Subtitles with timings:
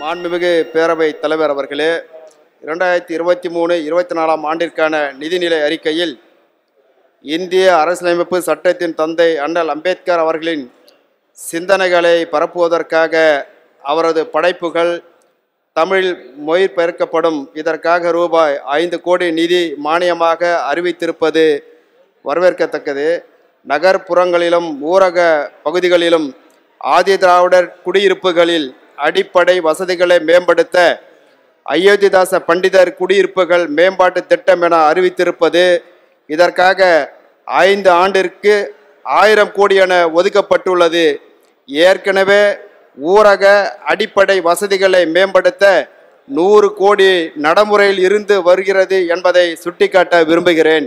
[0.00, 1.88] மாண்புமிகு பேரவை தலைவர் அவர்களே
[2.62, 6.20] இரண்டாயிரத்தி இருபத்தி மூணு இருபத்தி நாலாம் ஆண்டிற்கான நிதிநிலை அறிக்கையில்
[7.22, 10.72] இந்திய அரசியலமைப்பு சட்டத்தின் தந்தை அண்ணல் அம்பேத்கர் அவர்களின்
[11.52, 13.46] சிந்தனைகளை பரப்புவதற்காக
[13.82, 15.02] அவரது படைப்புகள்
[15.72, 17.46] தமிழில் மொழிபெயர்க்கப்படும்.
[17.54, 21.58] இதற்காக ரூபாய் ஐந்து கோடி நிதி மானியமாக அறிவித்திருப்பது
[22.24, 23.24] வரவேற்கத்தக்கது.
[23.66, 25.18] நகர்ப்புறங்களிலும் ஊரக
[25.66, 26.28] பகுதிகளிலும்
[26.80, 28.66] ஆதி திராவிடர் குடியிருப்புகளில்
[29.06, 30.76] அடிப்படை வசதிகளை மேம்படுத்த
[31.66, 35.64] அயோத்திதாச பண்டிதர் குடியிருப்புகள் மேம்பாட்டு திட்டம் என அறிவித்திருப்பது
[36.34, 36.80] இதற்காக
[37.46, 38.54] ஐந்து ஆண்டிற்கு
[39.06, 41.06] ஆயிரம் கோடி என ஒதுக்கப்பட்டுள்ளது.
[41.68, 42.42] ஏற்கனவே
[43.12, 43.44] ஊரக
[43.92, 45.64] அடிப்படை வசதிகளை மேம்படுத்த
[46.36, 47.10] நூறு கோடி
[47.46, 50.86] நடைமுறையில் இருந்து வருகிறது என்பதை சுட்டிக்காட்ட விரும்புகிறேன்.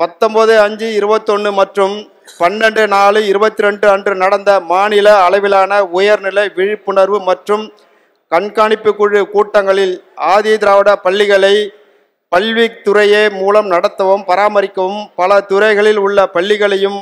[0.00, 1.94] பத்தொம்போது அஞ்சு இருபத்தொன்று மற்றும்
[2.40, 7.64] பன்னெண்டு நாலு இருபத்தி ரெண்டு அன்று நடந்த மாநில அளவிலான உயர்நிலை விழிப்புணர்வு மற்றும்
[8.32, 9.94] கண்காணிப்பு குழு கூட்டங்களில்
[10.32, 11.54] ஆதி திராவிட பள்ளிகளை
[12.32, 16.98] பல்வித்துறையே மூலம் நடத்தவும் பராமரிக்கவும் பல துறைகளில் உள்ள பள்ளிகளையும்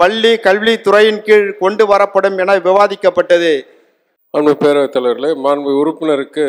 [0.00, 3.52] பள்ளி கல்வித்துறையின் கீழ் கொண்டு வரப்படும் என விவாதிக்கப்பட்டது.
[4.34, 6.46] மாண்பு பேரவைத் தலைவர்களே மாண்பு உறுப்பினருக்கு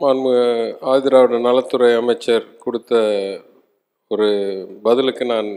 [0.00, 0.32] மாண்பு
[0.92, 2.94] ஆதிராவிட நலத்துறை அமைச்சர் கொடுத்த
[4.10, 4.26] ஒரு
[4.82, 5.48] பதிலுக்கு நான்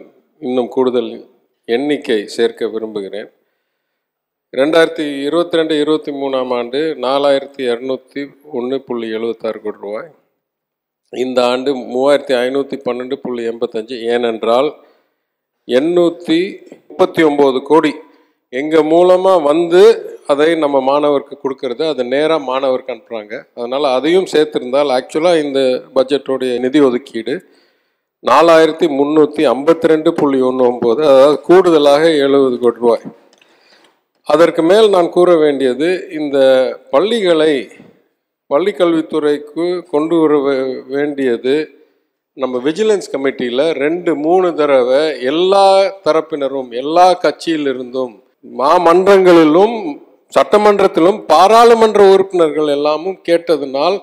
[0.41, 1.11] இன்னும் கூடுதல்
[1.67, 3.27] எண்ணிக்கை சேர்க்க விரும்புகிறேன்.
[4.53, 8.21] ரெண்டாயிரத்தி இருபத்தி ரெண்டு இருபத்தி மூணாம் ஆண்டு நாலாயிரத்தி இரநூத்தி
[8.59, 10.09] ஒன்று புள்ளி எழுபத்தாறு கோடி ரூபாய்.
[11.13, 13.95] இந்த ஆண்டு மூவாயிரத்தி ஐநூற்றி பன்னெண்டு புள்ளி எண்பத்தஞ்சு.
[14.13, 14.69] ஏனென்றால்
[15.67, 16.39] எண்ணூற்றி
[16.89, 17.93] முப்பத்தி ஒம்பது கோடி
[18.53, 19.83] எங்கள் மூலமாக வந்து
[20.33, 21.83] அதை நம்ம மாணவருக்கு கொடுக்கறது.
[21.91, 25.61] அதை நேராக மாணவருக்கு அனுப்புகிறாங்க அதனால் அதையும் சேர்த்துருந்தால் ஆக்சுவலாக இந்த
[25.97, 27.35] பட்ஜெட்டோடைய நிதி ஒதுக்கீடு
[28.23, 33.05] நாலாயிரத்தி முந்நூற்றி ஐம்பத்தி ரெண்டு புள்ளி ஒன்று ஒம்பது அதாவது கூடுதலாக எழுபது கோடி ரூபாய்.
[34.27, 35.87] அதற்கு மேல் நான் கூற வேண்டியது
[36.19, 36.37] இந்த
[36.91, 37.53] பள்ளிகளை
[38.49, 40.33] பள்ளிக்கல்வித்துறைக்கு கொண்டு வர
[40.95, 41.55] வேண்டியது
[42.37, 45.01] நம்ம விஜிலன்ஸ் கமிட்டியில் ரெண்டு மூணு தடவை
[45.31, 45.65] எல்லா
[46.05, 48.13] தரப்பினரும் எல்லா கட்சியிலிருந்தும்
[48.59, 49.77] மாமன்றங்களிலும்
[50.33, 53.97] சட்டமன்றத்திலும் பாராளுமன்ற உறுப்பினர்கள் எல்லாமும் கேட்டதனால்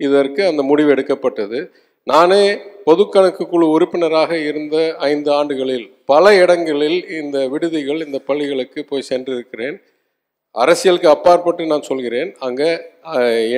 [0.00, 1.58] இதற்கு அந்த முடிவு எடுக்கப்பட்டது.
[2.10, 2.44] நானே
[2.86, 4.76] பொதுக்கணக்கு குழு உறுப்பினராக இருந்த
[5.10, 9.76] ஐந்து ஆண்டுகளில் பல இடங்களில் இந்த விடுதிகள் இந்த பள்ளிகளுக்கு போய் சென்றிருக்கிறேன்.
[10.54, 12.30] அரசியலுக்கு அப்பாற்பட்டு நான் சொல்கிறேன்.
[12.46, 12.70] அங்கே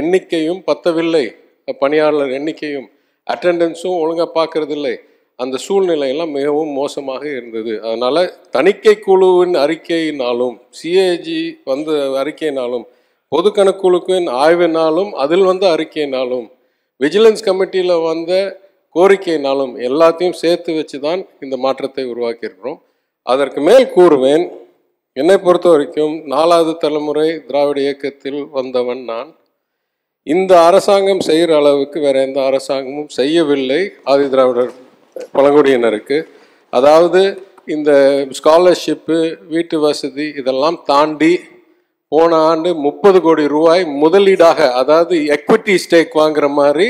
[0.00, 1.24] எண்ணிக்கையும் பத்தவில்லை.
[1.82, 2.88] பணியாளர் எண்ணிக்கையும்
[3.26, 4.94] அட்டெண்டன்ஸும் ஒழுங்காக பார்க்கறதில்லை.
[5.38, 7.72] அந்த சூழ்நிலையெல்லாம் மிகவும் மோசமாக இருந்தது.
[7.86, 8.22] அதனால்
[8.56, 11.40] தணிக்கை குழுவின் அறிக்கையினாலும் சிஏஜி
[11.70, 12.84] வந்த அறிக்கையினாலும்
[13.32, 16.46] பொது கணக்குழுவின் ஆய்வினாலும் அதில் வந்த அறிக்கையினாலும்
[17.00, 18.32] விஜிலன்ஸ் கமிட்டியில் வந்த
[18.96, 22.78] கோரிக்கையினாலும் எல்லாத்தையும் சேர்த்து வச்சு தான் இந்த மாற்றத்தை உருவாக்கியிருக்கிறோம்.
[23.26, 24.44] அதற்கு மேல் கூறுவேன்
[25.16, 29.30] என்னை பொறுத்த வரைக்கும் நாலாவது தலைமுறை திராவிட இயக்கத்தில் வந்தவன் நான்.
[30.26, 33.80] இந்த அரசாங்கம் செய்கிற அளவுக்கு வேற எந்த அரசாங்கமும் செய்யவில்லை.
[34.04, 34.72] ஆதி திராவிடர்
[35.34, 36.18] பழங்குடியினருக்கு.
[36.72, 37.22] அதாவது
[37.74, 37.90] இந்த
[38.38, 39.18] ஸ்காலர்ஷிப்பு
[39.52, 41.32] வீட்டு வசதி இதெல்லாம் தாண்டி
[42.14, 46.88] போன ஆண்டு முப்பது கோடி ரூபாய் முதலீடாக அதாவது எக்விட்டி ஸ்டேக் வாங்குற மாதிரி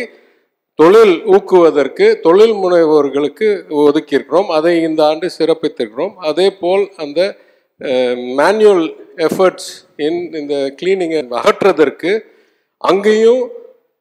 [0.78, 3.48] தொழில் ஊக்குவதற்கு தொழில் முனைவோர்களுக்கு
[3.82, 4.48] ஒதுக்கியிருக்கிறோம்.
[4.56, 6.14] அதை இந்த ஆண்டு சிறப்பித்திருக்கிறோம்.
[6.30, 7.20] அதே போல் அந்த
[8.38, 8.84] மேனுவல்
[9.26, 9.70] எஃபர்ட்ஸ்
[10.06, 12.12] இன் இந்த கிளீனிங்கை அகற்றுவதற்கு
[12.90, 13.42] அங்கேயும்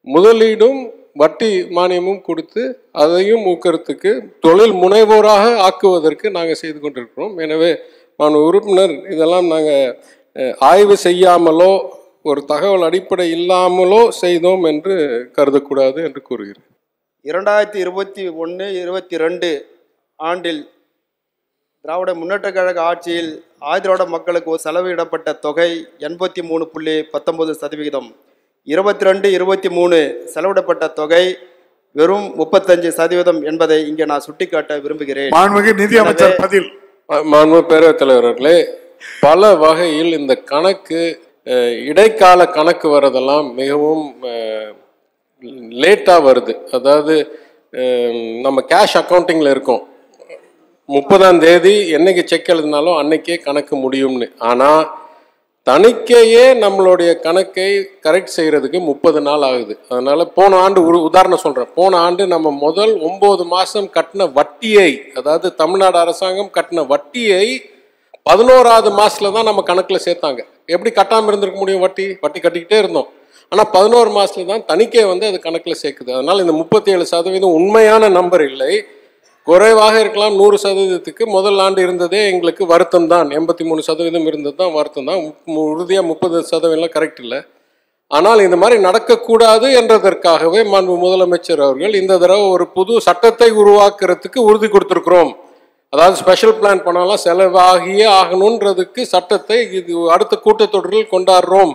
[0.06, 0.80] முதலீடும்
[1.22, 2.62] வட்டி மானியமும் கொடுத்து
[3.02, 4.12] அதையும் ஊக்கிறதுக்கு
[4.44, 7.34] தொழில் முனைவோராக ஆக்குவதற்கு நாங்கள் செய்து கொண்டிருக்கிறோம்.
[7.44, 7.70] எனவே
[8.20, 9.94] நான் உறுப்பினர் இதெல்லாம் நாங்கள்
[10.36, 11.90] ஆய்வு செய்யாமலோ
[12.22, 14.94] ஒரு தகவல் அடிப்படை இல்லாமலோ செய்தோம் என்று
[15.36, 16.66] கருதக்கூடாது என்று கூறுகிறேன்.
[17.24, 19.66] இரண்டாயிரத்தி இருபத்தி ஒன்று இருபத்தி ரெண்டு
[20.16, 20.68] ஆண்டில்
[21.80, 28.14] திராவிட முன்னேற்றக் கழக ஆட்சியில் ஆதிராவிட மக்களுக்கு ஒரு செலவிடப்பட்ட தொகை எண்பத்தி மூணு புள்ளி பத்தொன்பது சதவிகிதம்.
[28.64, 31.36] இருபத்தி ரெண்டு இருபத்தி மூணு செலவிடப்பட்ட தொகை
[31.92, 35.30] வெறும் முப்பத்தஞ்சு சதவீதம் என்பதை இங்கே நான் சுட்டிக்காட்ட விரும்புகிறேன்.
[35.30, 36.78] மாண்புமிகு நிதி அமைச்சர் பதில்.
[37.08, 38.82] மாண்பு பேரவைத் தலைவர்களே
[39.24, 41.00] பல வகையில் இந்த கணக்கு
[41.90, 44.04] இடைக்கால கணக்கு வரதெல்லாம் மிகவும்
[45.82, 46.52] லேட்டாக வருது.
[46.76, 47.14] அதாவது
[48.44, 49.82] நம்ம கேஷ் அக்கௌண்டிங்கில் இருக்கோம்.
[50.88, 54.28] முப்பதாம் தேதி என்னைக்கு செக் எழுதினாலும் அன்னைக்கே கணக்கு முடியும்னு.
[54.50, 54.82] ஆனால்
[55.66, 57.68] தணிக்கையே நம்மளுடைய கணக்கை
[58.06, 59.74] கரெக்ட் செய்கிறதுக்கு முப்பது நாள் ஆகுது.
[59.90, 65.50] அதனால் போன ஆண்டு ஒரு உதாரணம் சொல்கிறேன் போன ஆண்டு நம்ம முதல் ஒம்பது மாதம் கட்டின வட்டியை அதாவது
[65.62, 67.46] தமிழ்நாடு அரசாங்கம் கட்டின வட்டியை
[68.26, 70.40] பதினோராவது மாசத்துல தான் நம்ம கணக்கில் சேர்த்தாங்க.
[70.74, 72.06] எப்படி கட்டாமல் இருந்திருக்க முடியும் வட்டி?
[72.24, 73.08] வட்டி கட்டிக்கிட்டே இருந்தோம்.
[73.52, 76.10] ஆனால் பதினோரு மாதத்தில் தான் தணிக்கை வந்து அது கணக்கில் சேர்க்குது.
[76.16, 78.70] அதனால் இந்த முப்பத்தி ஏழு சதவீதம் உண்மையான நம்பர் இல்லை.
[79.46, 80.36] குறைவாக இருக்கலாம்.
[80.40, 83.28] நூறு சதவீதத்துக்கு முதல் ஆண்டு இருந்ததே எங்களுக்கு வருத்தம் தான்.
[83.38, 85.20] எண்பத்தி மூணு சதவீதம் இருந்தது தான் வருத்தம் தான்.
[85.74, 87.40] உறுதியாக முப்பது சதவீதம்லாம் கரெக்ட் இல்லை.
[88.10, 94.68] ஆனால் இந்த மாதிரி நடக்கக்கூடாது என்றதற்காகவே மாண்பு முதலமைச்சர் அவர்கள் இந்த தடவை ஒரு புது சட்டத்தை உருவாக்குறதுக்கு உறுதி
[94.74, 95.32] கொடுத்துருக்குறோம்.
[95.94, 101.72] அதாவது ஸ்பெஷல் பிளான் பண்ணலாம் செலவாகியே ஆகணுன்றதுக்கு சட்டத்தை இது அடுத்த கூட்டத்தொடரில் கொண்டாடுறோம்.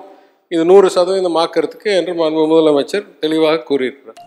[0.51, 2.13] இது நூறு சதவீதம் ஆக்கிறதுக்கு என்று
[2.53, 4.19] முதலமைச்சர் தெளிவாக கூறியிருக்கிறார்.